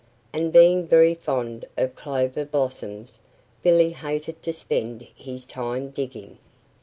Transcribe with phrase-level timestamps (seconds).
[0.33, 3.19] And being very fond of clover blossoms,
[3.61, 6.39] Billy hated to spend his time digging.